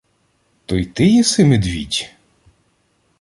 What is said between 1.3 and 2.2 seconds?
медвідь?!